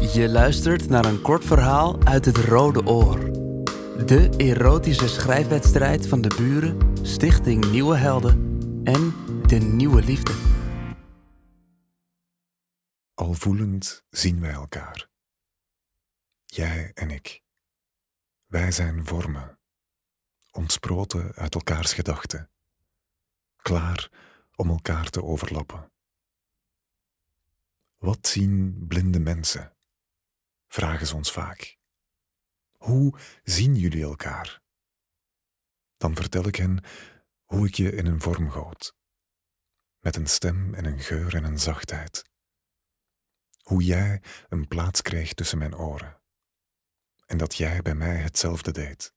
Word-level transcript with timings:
Je 0.00 0.28
luistert 0.28 0.88
naar 0.88 1.04
een 1.04 1.22
kort 1.22 1.44
verhaal 1.44 2.02
uit 2.04 2.24
het 2.24 2.36
Rode 2.36 2.86
Oor. 2.86 3.18
De 4.06 4.34
erotische 4.36 5.08
schrijfwedstrijd 5.08 6.08
van 6.08 6.20
de 6.20 6.34
buren, 6.36 7.06
Stichting 7.06 7.70
Nieuwe 7.70 7.96
Helden 7.96 8.58
en 8.84 9.14
De 9.46 9.56
Nieuwe 9.56 10.02
Liefde. 10.02 10.32
Al 13.14 13.32
voelend 13.32 14.04
zien 14.10 14.40
wij 14.40 14.52
elkaar. 14.52 15.08
Jij 16.44 16.90
en 16.94 17.10
ik. 17.10 17.42
Wij 18.46 18.72
zijn 18.72 19.06
vormen, 19.06 19.58
ontsproten 20.50 21.32
uit 21.34 21.54
elkaars 21.54 21.92
gedachten, 21.92 22.50
klaar 23.56 24.10
om 24.56 24.70
elkaar 24.70 25.10
te 25.10 25.22
overlappen. 25.22 25.92
Wat 27.98 28.26
zien 28.26 28.84
blinde 28.88 29.20
mensen? 29.20 29.74
Vragen 30.72 31.06
ze 31.06 31.14
ons 31.14 31.32
vaak. 31.32 31.78
Hoe 32.76 33.18
zien 33.42 33.74
jullie 33.74 34.02
elkaar? 34.02 34.62
Dan 35.96 36.14
vertel 36.14 36.46
ik 36.46 36.56
hen 36.56 36.84
hoe 37.44 37.66
ik 37.66 37.74
je 37.74 37.92
in 37.92 38.06
een 38.06 38.20
vorm 38.20 38.50
goot, 38.50 38.96
met 39.98 40.16
een 40.16 40.26
stem 40.26 40.74
en 40.74 40.84
een 40.84 41.00
geur 41.00 41.34
en 41.34 41.44
een 41.44 41.58
zachtheid. 41.58 42.24
Hoe 43.62 43.82
jij 43.82 44.22
een 44.48 44.68
plaats 44.68 45.02
kreeg 45.02 45.34
tussen 45.34 45.58
mijn 45.58 45.76
oren 45.76 46.20
en 47.26 47.38
dat 47.38 47.54
jij 47.56 47.82
bij 47.82 47.94
mij 47.94 48.16
hetzelfde 48.16 48.72
deed. 48.72 49.14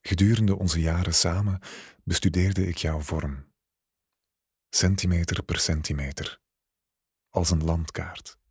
Gedurende 0.00 0.56
onze 0.58 0.80
jaren 0.80 1.14
samen 1.14 1.60
bestudeerde 2.04 2.66
ik 2.66 2.76
jouw 2.76 3.00
vorm, 3.00 3.52
centimeter 4.68 5.42
per 5.42 5.58
centimeter, 5.58 6.40
als 7.28 7.50
een 7.50 7.64
landkaart. 7.64 8.42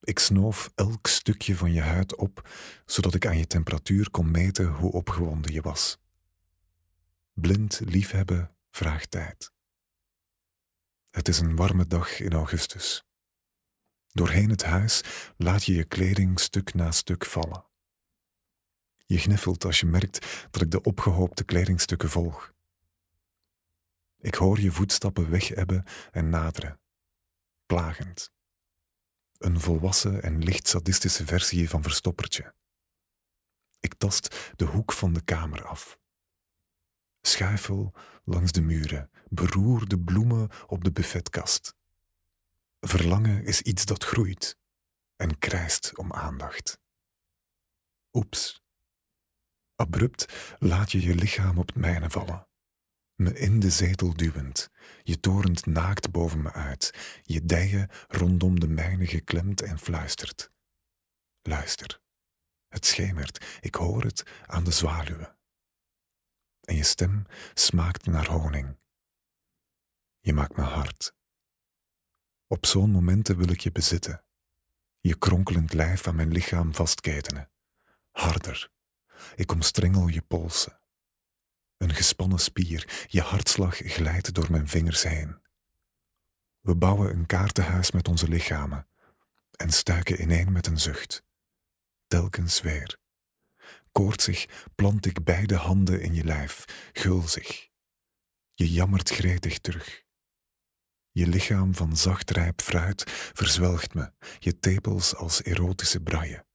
Ik 0.00 0.18
snoof 0.18 0.70
elk 0.74 1.06
stukje 1.06 1.56
van 1.56 1.72
je 1.72 1.80
huid 1.80 2.16
op, 2.16 2.48
zodat 2.86 3.14
ik 3.14 3.26
aan 3.26 3.38
je 3.38 3.46
temperatuur 3.46 4.10
kon 4.10 4.30
meten 4.30 4.66
hoe 4.66 4.92
opgewonden 4.92 5.52
je 5.52 5.60
was. 5.60 5.98
Blind 7.32 7.80
liefhebben 7.84 8.54
vraagt 8.70 9.10
tijd. 9.10 9.52
Het 11.10 11.28
is 11.28 11.38
een 11.38 11.56
warme 11.56 11.86
dag 11.86 12.20
in 12.20 12.32
augustus. 12.32 13.06
Doorheen 14.12 14.50
het 14.50 14.64
huis 14.64 15.02
laat 15.36 15.64
je 15.64 15.74
je 15.74 15.84
kleding 15.84 16.40
stuk 16.40 16.74
na 16.74 16.90
stuk 16.90 17.24
vallen. 17.24 17.64
Je 19.06 19.18
gniffelt 19.18 19.64
als 19.64 19.80
je 19.80 19.86
merkt 19.86 20.46
dat 20.50 20.62
ik 20.62 20.70
de 20.70 20.82
opgehoopte 20.82 21.44
kledingstukken 21.44 22.08
volg. 22.08 22.52
Ik 24.18 24.34
hoor 24.34 24.60
je 24.60 24.72
voetstappen 24.72 25.30
wegebben 25.30 25.84
en 26.10 26.28
naderen, 26.28 26.80
plagend. 27.66 28.32
Een 29.38 29.60
volwassen 29.60 30.22
en 30.22 30.42
licht 30.42 30.68
sadistische 30.68 31.26
versie 31.26 31.68
van 31.68 31.82
Verstoppertje. 31.82 32.54
Ik 33.80 33.94
tast 33.94 34.52
de 34.56 34.64
hoek 34.64 34.92
van 34.92 35.12
de 35.12 35.22
kamer 35.24 35.64
af. 35.64 35.98
Schuifel 37.20 37.94
langs 38.24 38.52
de 38.52 38.60
muren, 38.60 39.10
beroer 39.28 39.88
de 39.88 39.98
bloemen 39.98 40.48
op 40.66 40.84
de 40.84 40.92
buffetkast. 40.92 41.74
Verlangen 42.80 43.44
is 43.44 43.62
iets 43.62 43.84
dat 43.84 44.04
groeit 44.04 44.56
en 45.16 45.38
krijst 45.38 45.98
om 45.98 46.12
aandacht. 46.12 46.80
Oeps. 48.12 48.62
Abrupt 49.74 50.56
laat 50.58 50.92
je 50.92 51.00
je 51.00 51.14
lichaam 51.14 51.58
op 51.58 51.66
het 51.66 51.76
mijne 51.76 52.10
vallen. 52.10 52.47
Me 53.18 53.38
in 53.38 53.60
de 53.60 53.70
zetel 53.70 54.14
duwend, 54.14 54.70
je 55.02 55.20
torent 55.20 55.66
naakt 55.66 56.10
boven 56.10 56.42
me 56.42 56.52
uit, 56.52 56.94
je 57.22 57.44
dijen 57.44 57.88
rondom 58.08 58.60
de 58.60 58.68
mijne 58.68 59.06
geklemd 59.06 59.62
en 59.62 59.78
fluistert. 59.78 60.50
Luister. 61.42 62.00
Het 62.68 62.86
schemert, 62.86 63.58
ik 63.60 63.74
hoor 63.74 64.02
het 64.02 64.22
aan 64.46 64.64
de 64.64 64.70
zwaluwen. 64.70 65.36
En 66.60 66.76
je 66.76 66.82
stem 66.82 67.26
smaakt 67.54 68.06
naar 68.06 68.26
honing. 68.26 68.76
Je 70.20 70.32
maakt 70.32 70.56
me 70.56 70.62
hard. 70.62 71.14
Op 72.46 72.66
zo'n 72.66 72.90
momenten 72.90 73.36
wil 73.36 73.48
ik 73.48 73.60
je 73.60 73.72
bezitten, 73.72 74.24
je 75.00 75.18
kronkelend 75.18 75.72
lijf 75.72 76.06
aan 76.06 76.16
mijn 76.16 76.32
lichaam 76.32 76.74
vastketenen. 76.74 77.50
Harder. 78.10 78.70
Ik 79.36 79.52
omstrengel 79.52 80.08
je 80.08 80.22
polsen. 80.22 80.80
Een 81.78 81.94
gespannen 81.94 82.38
spier, 82.38 83.06
je 83.06 83.20
hartslag 83.20 83.76
glijdt 83.76 84.34
door 84.34 84.50
mijn 84.50 84.68
vingers 84.68 85.02
heen. 85.02 85.40
We 86.60 86.76
bouwen 86.76 87.10
een 87.10 87.26
kaartenhuis 87.26 87.90
met 87.90 88.08
onze 88.08 88.28
lichamen 88.28 88.88
en 89.56 89.70
stuiken 89.70 90.20
ineen 90.22 90.52
met 90.52 90.66
een 90.66 90.78
zucht. 90.78 91.24
Telkens 92.06 92.60
weer. 92.60 92.98
Koortsig 93.92 94.46
plant 94.74 95.06
ik 95.06 95.24
beide 95.24 95.56
handen 95.56 96.00
in 96.00 96.14
je 96.14 96.24
lijf, 96.24 96.64
gulzig. 96.92 97.68
Je 98.54 98.72
jammert 98.72 99.10
gretig 99.10 99.58
terug. 99.58 100.02
Je 101.10 101.26
lichaam 101.26 101.74
van 101.74 101.96
zacht 101.96 102.30
rijp 102.30 102.60
fruit 102.60 103.04
verzwelgt 103.32 103.94
me, 103.94 104.12
je 104.38 104.58
tepels 104.58 105.14
als 105.14 105.42
erotische 105.42 106.00
braille. 106.00 106.46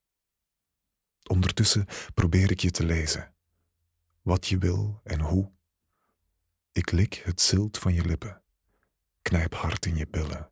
Ondertussen 1.30 1.88
probeer 2.14 2.52
ik 2.52 2.60
je 2.60 2.72
te 2.72 2.86
lezen. 2.86 3.33
Wat 4.24 4.48
je 4.48 4.58
wil 4.58 5.02
en 5.04 5.20
hoe. 5.20 5.52
Ik 6.72 6.92
lik 6.92 7.14
het 7.14 7.42
zilt 7.42 7.78
van 7.78 7.94
je 7.94 8.06
lippen, 8.06 8.42
knijp 9.22 9.54
hard 9.54 9.86
in 9.86 9.96
je 9.96 10.08
billen. 10.08 10.52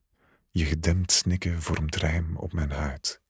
Je 0.50 0.66
gedempt 0.66 1.12
snikken 1.12 1.62
vormt 1.62 1.96
rijm 1.96 2.38
op 2.38 2.54
mijn 2.54 2.72
huid. 2.72 3.22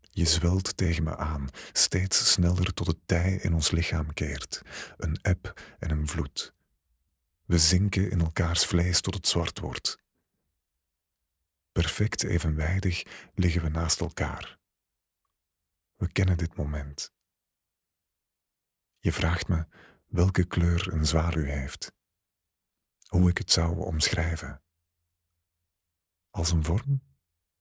Je 0.00 0.24
zwelt 0.24 0.76
tegen 0.76 1.02
me 1.02 1.16
aan, 1.16 1.48
steeds 1.72 2.30
sneller 2.32 2.74
tot 2.74 2.86
het 2.86 2.98
tij 3.06 3.34
in 3.34 3.54
ons 3.54 3.70
lichaam 3.70 4.12
keert, 4.12 4.62
een 4.96 5.18
eb 5.22 5.60
en 5.78 5.90
een 5.90 6.08
vloed. 6.08 6.54
We 7.44 7.58
zinken 7.58 8.10
in 8.10 8.20
elkaars 8.20 8.66
vlees 8.66 9.00
tot 9.00 9.14
het 9.14 9.28
zwart 9.28 9.58
wordt. 9.58 9.98
Perfect 11.72 12.22
evenwijdig 12.22 13.02
liggen 13.34 13.62
we 13.62 13.68
naast 13.68 14.00
elkaar. 14.00 14.58
We 15.96 16.12
kennen 16.12 16.36
dit 16.36 16.56
moment. 16.56 17.12
Je 18.98 19.12
vraagt 19.12 19.48
me 19.48 19.66
welke 20.06 20.44
kleur 20.44 20.92
een 20.92 21.06
zwaluw 21.06 21.44
heeft, 21.44 21.92
hoe 23.06 23.28
ik 23.28 23.38
het 23.38 23.50
zou 23.50 23.84
omschrijven. 23.84 24.62
Als 26.30 26.50
een 26.50 26.64
vorm? 26.64 27.02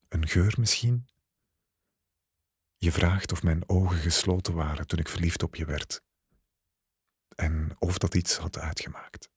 Een 0.07 0.27
geur 0.27 0.55
misschien? 0.59 1.07
Je 2.75 2.91
vraagt 2.91 3.31
of 3.31 3.43
mijn 3.43 3.69
ogen 3.69 3.97
gesloten 3.97 4.53
waren 4.53 4.87
toen 4.87 4.99
ik 4.99 5.07
verliefd 5.07 5.43
op 5.43 5.55
je 5.55 5.65
werd 5.65 6.05
en 7.37 7.75
of 7.79 7.97
dat 7.97 8.15
iets 8.15 8.37
had 8.37 8.57
uitgemaakt. 8.57 9.29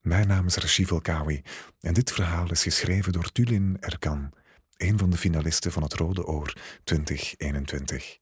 Mijn 0.00 0.28
naam 0.28 0.46
is 0.46 0.56
Rashid 0.56 0.90
Elkawi 0.90 1.42
en 1.80 1.94
dit 1.94 2.12
verhaal 2.12 2.50
is 2.50 2.62
geschreven 2.62 3.12
door 3.12 3.32
Tulin 3.32 3.76
Erkan, 3.80 4.32
een 4.76 4.98
van 4.98 5.10
de 5.10 5.16
finalisten 5.16 5.72
van 5.72 5.82
het 5.82 5.92
Rode 5.92 6.24
Oor 6.24 6.52
2021. 6.84 8.21